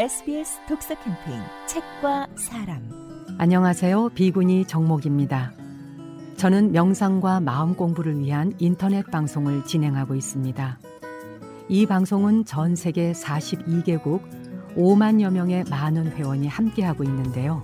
SBS 0.00 0.60
독서 0.66 0.94
캠페인 0.94 1.42
책과 1.66 2.28
사람 2.34 2.88
안녕하세요. 3.36 4.08
비구니 4.14 4.64
정목입니다. 4.64 5.52
저는 6.38 6.72
명상과 6.72 7.40
마음 7.40 7.74
공부를 7.74 8.18
위한 8.18 8.54
인터넷 8.58 9.04
방송을 9.10 9.66
진행하고 9.66 10.14
있습니다. 10.14 10.78
이 11.68 11.84
방송은 11.84 12.46
전 12.46 12.76
세계 12.76 13.12
42개국 13.12 14.22
5만여 14.74 15.34
명의 15.34 15.64
많은 15.64 16.12
회원이 16.12 16.48
함께하고 16.48 17.04
있는데요. 17.04 17.62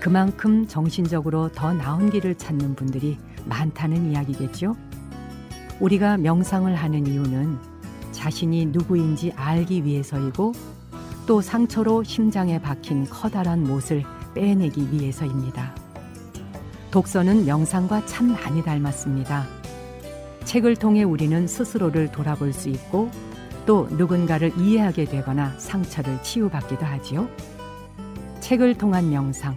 그만큼 0.00 0.66
정신적으로 0.66 1.50
더 1.52 1.72
나은 1.72 2.10
길을 2.10 2.34
찾는 2.34 2.74
분들이 2.74 3.16
많다는 3.46 4.12
이야기겠죠. 4.12 4.76
우리가 5.80 6.18
명상을 6.18 6.74
하는 6.74 7.06
이유는 7.06 7.58
자신이 8.12 8.66
누구인지 8.66 9.32
알기 9.32 9.86
위해서이고 9.86 10.52
또 11.28 11.42
상처로 11.42 12.04
심장에 12.04 12.58
박힌 12.58 13.04
커다란 13.04 13.62
못을 13.62 14.02
빼내기 14.34 14.90
위해서입니다. 14.90 15.74
독서는 16.90 17.44
명상과 17.44 18.06
참 18.06 18.32
많이 18.32 18.62
닮았습니다. 18.62 19.46
책을 20.44 20.76
통해 20.76 21.02
우리는 21.02 21.46
스스로를 21.46 22.10
돌아볼 22.10 22.54
수 22.54 22.70
있고 22.70 23.10
또 23.66 23.86
누군가를 23.90 24.58
이해하게 24.58 25.04
되거나 25.04 25.50
상처를 25.58 26.22
치유받기도 26.22 26.86
하지요. 26.86 27.28
책을 28.40 28.78
통한 28.78 29.10
명상, 29.10 29.54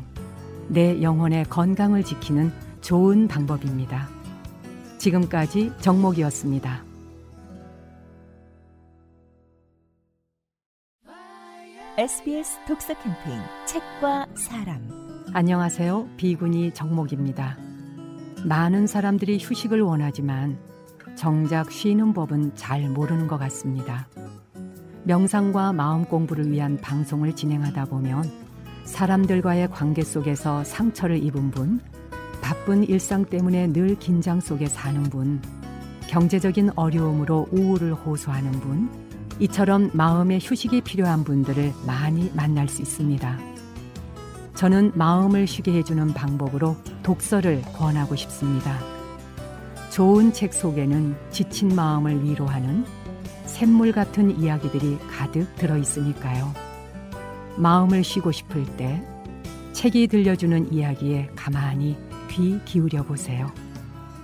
내 0.67 1.01
영혼의 1.01 1.45
건강을 1.45 2.03
지키는 2.03 2.51
좋은 2.81 3.29
방법입니다. 3.29 4.09
지금까지 4.97 5.71
정목이었습니다. 5.79 6.90
SBS 11.97 12.57
독서 12.65 12.93
캠페인 12.93 13.41
책과 13.65 14.25
사람 14.35 14.87
안녕하세요. 15.33 16.07
비구니 16.15 16.73
정목입니다. 16.73 17.57
많은 18.45 18.87
사람들이 18.87 19.37
휴식을 19.41 19.81
원하지만 19.81 20.57
정작 21.15 21.69
쉬는 21.69 22.13
법은 22.13 22.55
잘 22.55 22.87
모르는 22.87 23.27
것 23.27 23.37
같습니다. 23.39 24.07
명상과 25.03 25.73
마음 25.73 26.05
공부를 26.05 26.49
위한 26.49 26.77
방송을 26.77 27.35
진행하다 27.35 27.85
보면 27.85 28.23
사람들과의 28.85 29.69
관계 29.71 30.01
속에서 30.01 30.63
상처를 30.63 31.21
입은 31.21 31.51
분, 31.51 31.81
바쁜 32.41 32.85
일상 32.85 33.25
때문에 33.25 33.67
늘 33.67 33.99
긴장 33.99 34.39
속에 34.39 34.67
사는 34.67 35.03
분, 35.03 35.41
경제적인 36.07 36.71
어려움으로 36.77 37.47
우울을 37.51 37.93
호소하는 37.93 38.51
분, 38.61 39.10
이처럼 39.41 39.89
마음의 39.93 40.39
휴식이 40.39 40.81
필요한 40.81 41.23
분들을 41.23 41.73
많이 41.87 42.31
만날 42.35 42.69
수 42.69 42.83
있습니다. 42.83 43.39
저는 44.53 44.91
마음을 44.93 45.47
쉬게 45.47 45.73
해주는 45.73 46.13
방법으로 46.13 46.77
독서를 47.01 47.63
권하고 47.73 48.15
싶습니다. 48.15 48.77
좋은 49.91 50.31
책 50.31 50.53
속에는 50.53 51.15
지친 51.31 51.75
마음을 51.75 52.23
위로하는 52.23 52.85
샘물 53.45 53.91
같은 53.91 54.39
이야기들이 54.39 54.99
가득 55.09 55.55
들어 55.55 55.75
있으니까요. 55.75 56.53
마음을 57.57 58.03
쉬고 58.03 58.31
싶을 58.31 58.63
때 58.77 59.01
책이 59.73 60.07
들려주는 60.07 60.71
이야기에 60.71 61.31
가만히 61.35 61.97
귀 62.29 62.59
기울여 62.63 63.03
보세요. 63.03 63.51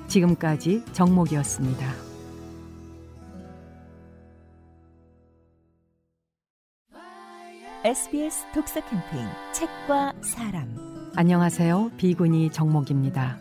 지금까지 0.08 0.84
정목이었습니다. 0.94 2.07
SBS 7.86 8.48
독서 8.56 8.82
캠페인 8.82 9.28
책과 9.54 10.14
사람 10.22 10.76
안녕하세요. 11.16 11.92
비구니 11.98 12.52
정목입니다. 12.52 13.38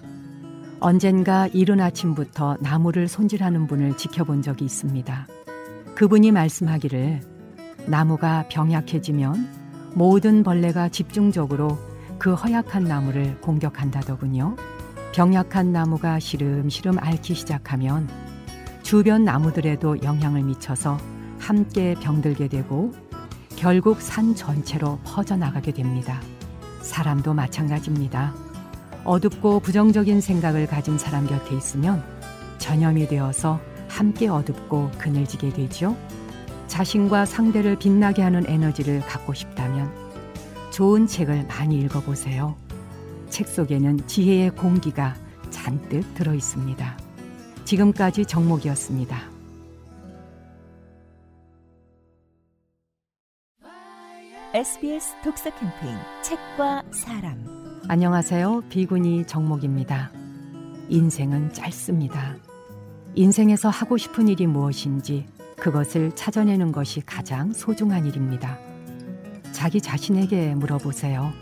언젠가 0.79 1.47
이른 1.47 1.80
아침부터 1.80 2.58
나무를 2.61 3.08
손질하는 3.08 3.67
분을 3.67 3.96
지켜본 3.96 4.42
적이 4.42 4.67
있습니다. 4.67 5.27
그분이 5.95 6.33
말씀하기를 6.33 7.20
나무가 7.86 8.46
병약해지면 8.48 9.92
모든 9.95 10.42
벌레가 10.42 10.91
집중적으로 10.91 11.79
그 12.19 12.35
허약한 12.35 12.85
나무를 12.85 13.41
공격한다더군요. 13.41 14.55
병약한 15.14 15.73
나무가 15.73 16.19
시름시름 16.19 16.98
앓기 16.98 17.35
시작하면 17.35 18.07
주변 18.83 19.25
나무들에도 19.25 20.02
영향을 20.02 20.42
미쳐서 20.42 20.98
함께 21.39 21.95
병들게 21.95 22.48
되고 22.48 22.92
결국 23.56 24.02
산 24.02 24.34
전체로 24.34 24.98
퍼져나가게 25.02 25.72
됩니다. 25.72 26.20
사람도 26.83 27.34
마찬가지입니다. 27.34 28.34
어둡고 29.05 29.61
부정적인 29.61 30.20
생각을 30.20 30.67
가진 30.67 30.98
사람 30.98 31.27
곁에 31.27 31.56
있으면 31.56 32.05
전염이 32.58 33.08
되어서 33.08 33.58
함께 33.89 34.28
어둡고 34.28 34.90
그늘지게 34.98 35.50
되죠. 35.50 35.96
자신과 36.66 37.24
상대를 37.24 37.78
빛나게 37.78 38.22
하는 38.22 38.45
에너지를 38.46 39.00
갖고 39.00 39.33
싶다면 39.33 39.90
좋은 40.70 41.06
책을 41.06 41.46
많이 41.46 41.80
읽어보세요. 41.80 42.56
책 43.30 43.48
속에는 43.48 44.06
지혜의 44.06 44.50
공기가 44.50 45.14
잔뜩 45.50 46.02
들어 46.14 46.34
있습니다. 46.34 46.98
지금까지 47.64 48.27
정목이었습니다. 48.27 49.36
SBS 54.56 55.17
독서 55.22 55.50
캠페인 55.50 55.98
책과 56.22 56.84
사람 56.90 57.44
안녕하세요. 57.89 58.62
비구니 58.70 59.27
정목입니다. 59.27 60.11
인생은 60.89 61.52
짧습니다. 61.52 62.36
인생에서 63.14 63.68
하고 63.68 63.98
싶은 63.98 64.28
일이 64.28 64.46
무엇인지 64.46 65.27
그것을 65.58 66.12
찾아내는 66.16 66.72
것이 66.72 67.02
가장 67.02 67.52
소중한 67.52 68.06
일입니다. 68.06 68.58
자기 69.52 69.78
자신에게 69.78 70.55
물어보세요. 70.55 71.34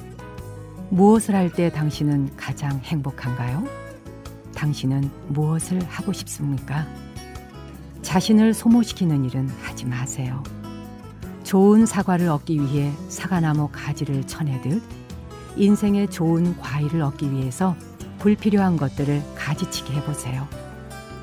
무엇을 0.90 1.36
할 1.36 1.50
때 1.52 1.70
당신은 1.70 2.34
가장 2.36 2.80
행복한가요? 2.80 3.62
당신은 4.56 5.08
무엇을 5.28 5.80
하고 5.84 6.12
싶습니까? 6.12 6.84
자신을 8.02 8.54
소모시키는 8.54 9.24
일은 9.24 9.48
하지 9.62 9.84
마세요. 9.86 10.42
좋은 11.44 11.86
사과를 11.86 12.28
얻기 12.28 12.60
위해 12.60 12.90
사과나무 13.08 13.68
가지를 13.70 14.26
쳐내듯 14.26 14.82
인생의 15.56 16.10
좋은 16.10 16.56
과일을 16.58 17.02
얻기 17.02 17.30
위해서 17.30 17.76
불필요한 18.18 18.76
것들을 18.76 19.22
가지치게 19.36 19.92
해보세요. 19.92 20.48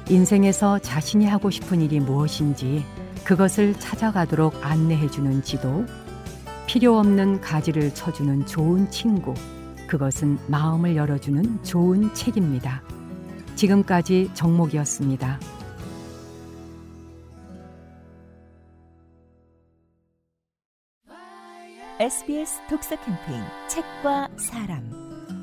인생에서 0.10 0.80
자신이 0.80 1.26
하고 1.26 1.50
싶은 1.50 1.82
일이 1.82 2.00
무엇인지 2.00 2.86
그것을 3.24 3.74
찾아가도록 3.80 4.66
안내해주는 4.66 5.44
지도, 5.44 5.86
필요 6.68 6.98
없는 7.00 7.42
가지를 7.42 7.94
쳐주는 7.94 8.46
좋은 8.46 8.90
친구, 8.90 9.34
그것은 9.88 10.38
마음을 10.48 10.96
열어주는 10.96 11.64
좋은 11.64 12.14
책입니다. 12.14 12.82
지금까지 13.56 14.32
정목이었습니다. 14.34 15.40
SBS 22.02 22.62
독서 22.68 22.96
캠페인 22.96 23.44
책과 23.68 24.30
사람 24.36 24.90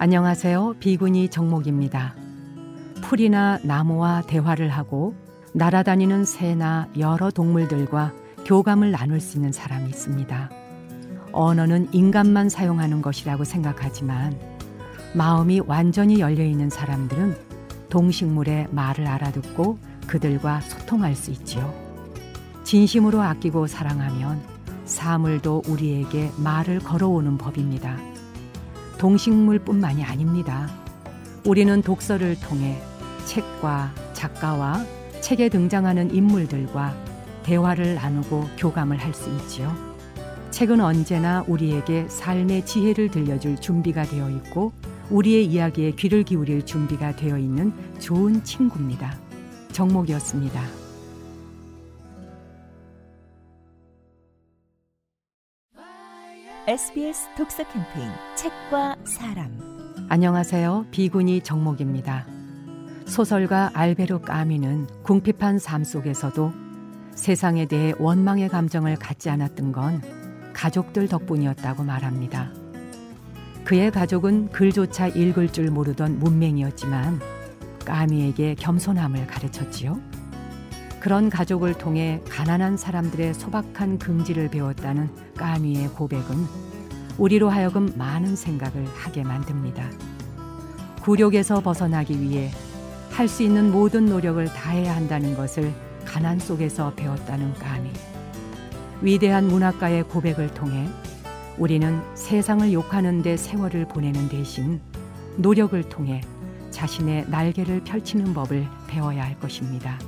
안녕하세요. 0.01 0.75
비구니 0.81 1.29
정목입니다. 1.29 2.17
풀이나 3.01 3.61
나무와 3.63 4.23
대화를 4.23 4.69
하고 4.69 5.15
날아다니는 5.55 6.25
새나 6.25 6.89
여러 6.99 7.31
동물들과 7.31 8.13
교감을 8.45 8.91
나눌 8.91 9.21
수 9.21 9.37
있는 9.37 9.53
사람이 9.53 9.89
있습니다. 9.89 10.51
언어는 11.31 11.91
인간만 11.93 12.49
사용하는 12.49 13.03
것이라고 13.03 13.45
생각하지만 13.45 14.37
마음이 15.15 15.61
완전히 15.61 16.19
열려 16.19 16.43
있는 16.43 16.71
사람들은 16.71 17.37
동식물의 17.89 18.67
말을 18.73 19.07
알아듣고 19.07 19.79
그들과 20.09 20.61
소통할 20.63 21.15
수 21.15 21.31
있지요. 21.31 21.73
진심으로 22.65 23.23
아끼고 23.23 23.69
사랑하면 23.69 24.58
사물도 24.89 25.63
우리에게 25.69 26.33
말을 26.39 26.81
걸어오는 26.81 27.39
법입니다. 27.39 27.97
동식물뿐만이 28.97 30.03
아닙니다. 30.03 30.69
우리는 31.45 31.83
독서를 31.83 32.41
통해 32.41 32.81
책과 33.27 33.93
작가와 34.15 34.85
책에 35.21 35.51
등장하는 35.51 36.15
인물들과 36.15 36.97
대화를 37.45 37.95
나누고 37.97 38.49
교감을 38.57 38.97
할 38.99 39.15
수 39.15 39.31
있지요. 39.37 39.73
책은 40.51 40.81
언제나 40.81 41.45
우리에게 41.47 42.09
삶의 42.09 42.65
지혜를 42.65 43.11
들려줄 43.11 43.61
준비가 43.61 44.05
되어 44.05 44.31
있고 44.31 44.73
우리의 45.11 45.47
이야기에 45.47 45.93
귀를 45.93 46.23
기울일 46.25 46.65
준비가 46.65 47.15
되어 47.15 47.39
있는 47.39 47.73
좋은 47.99 48.43
친구입니다. 48.43 49.17
정목이었습니다. 49.73 50.88
SBS 56.69 57.29
독서 57.35 57.65
캠페인 57.73 58.11
책과 58.37 58.97
사람 59.07 59.59
안녕하세요. 60.11 60.85
비구니 60.91 61.41
정목입니다. 61.41 62.27
소설가 63.07 63.71
알베르 63.73 64.21
까미는 64.21 64.87
궁핍한 65.03 65.59
삶 65.59 65.83
속에서도 65.83 66.53
세상에 67.15 67.65
대해 67.65 67.95
원망의 67.99 68.51
감정을 68.51 68.97
갖지 68.97 69.31
않았던 69.31 69.73
건 69.73 70.03
가족들 70.53 71.09
덕분이었다고 71.09 71.85
말합니다. 71.85 72.53
그의 73.65 73.91
가족은 73.91 74.51
글조차 74.51 75.09
읽을 75.09 75.51
줄 75.51 75.71
모르던 75.71 76.19
문맹이었지만 76.19 77.19
까미에게 77.87 78.57
겸손함을 78.57 79.27
가르쳤지요. 79.27 80.18
그런 81.01 81.31
가족을 81.31 81.75
통해 81.75 82.21
가난한 82.29 82.77
사람들의 82.77 83.35
소박한 83.35 83.99
긍지를 83.99 84.49
배웠다는 84.51 85.09
까미의 85.37 85.89
고백은 85.89 86.47
우리로 87.19 87.51
하여금 87.51 87.93
많은 87.97 88.37
생각을 88.37 88.87
하게 88.87 89.23
만듭니다. 89.23 89.89
굴욕에서 91.03 91.61
벗어나기 91.61 92.21
위해 92.21 92.51
할 93.11 93.27
수 93.29 93.43
있는 93.43 93.73
모든 93.73 94.07
노력을 94.07 94.45
다해야 94.47 94.95
한다는 94.95 95.35
것을 95.37 95.73
가난 96.05 96.39
속에서 96.39 96.95
배웠다는 96.95 97.55
까미. 97.55 97.91
위대한 99.01 99.49
문학가의 99.49 100.05
고백을 100.05 100.55
통해 100.55 100.89
우리는 101.57 102.01
세상을 102.15 102.73
욕하는 102.73 103.23
데 103.23 103.37
세월을 103.37 103.87
보내는 103.89 104.29
대신 104.29 104.81
노력을 105.37 105.81
통해 105.89 106.21
자신의 106.71 107.27
날개를 107.29 107.83
펼치는 107.85 108.35
법을 108.35 108.67
배워야 108.87 109.25
할 109.25 109.39
것입니다. 109.41 109.99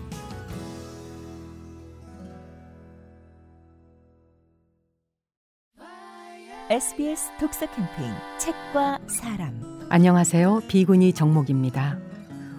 SBS 6.71 7.33
독서 7.41 7.67
캠페인 7.67 8.15
책과 8.39 9.01
사람 9.09 9.61
안녕하세요. 9.89 10.61
비구니 10.69 11.15
정목입니다. 11.15 11.99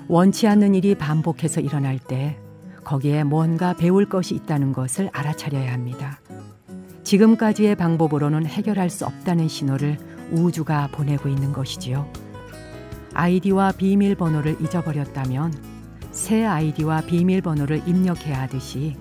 원치 0.09 0.49
않는 0.49 0.75
일이 0.75 0.95
반복해서 0.95 1.61
일어날 1.61 1.97
때 1.97 2.37
거기에 2.83 3.23
뭔가 3.23 3.73
배울 3.73 4.09
것이 4.09 4.35
있다는 4.35 4.73
것을 4.73 5.09
알아차려야 5.13 5.71
합니다. 5.71 6.19
지금까지의 7.03 7.77
방법으로는 7.77 8.47
해결할 8.47 8.89
수 8.89 9.05
없다는 9.05 9.47
신호를 9.47 9.97
우주가 10.33 10.89
보내고 10.91 11.29
있는 11.29 11.53
것이지요. 11.53 12.05
아이디와 13.13 13.71
비밀번호를 13.77 14.61
잊어버렸다면 14.61 15.53
새 16.11 16.43
아이디와 16.43 17.03
비밀번호를 17.03 17.87
입력해야 17.87 18.41
하듯이 18.41 18.97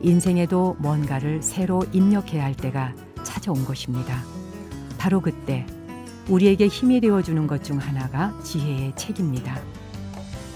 인생에도 0.00 0.76
뭔가를 0.78 1.42
새로 1.42 1.84
입력해야 1.92 2.44
할 2.44 2.54
때가 2.54 2.94
찾아온 3.24 3.66
것입니다. 3.66 4.37
바로 4.98 5.20
그때 5.20 5.64
우리에게 6.28 6.66
힘이 6.66 7.00
되어주는 7.00 7.46
것 7.46 7.62
중 7.62 7.78
하나가 7.78 8.38
지혜의 8.42 8.92
책입니다. 8.96 9.58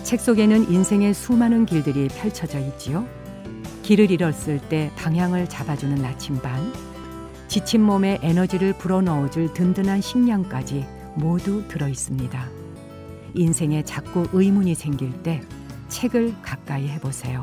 책 0.03 0.21
속에는 0.21 0.71
인생의 0.71 1.15
수많은 1.15 1.65
길들이 1.65 2.09
펼쳐져 2.09 2.59
있지요. 2.59 3.07
길을 3.83 4.11
잃었을 4.11 4.61
때 4.69 4.91
방향을 4.97 5.49
잡아주는 5.49 5.95
나침반, 5.97 6.73
지친 7.49 7.83
몸에 7.83 8.19
에너지를 8.23 8.75
불어넣어줄 8.75 9.55
든든한 9.55 10.01
식량까지 10.01 10.87
모두 11.15 11.67
들어 11.69 11.89
있습니다. 11.89 12.49
인생에 13.35 13.83
자꾸 13.85 14.27
의문이 14.33 14.75
생길 14.75 15.11
때 15.23 15.41
책을 15.89 16.35
가까이 16.43 16.89
해보세요. 16.89 17.43